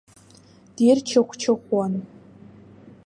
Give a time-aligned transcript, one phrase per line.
[0.75, 1.93] Дирчыхәчыхәуан.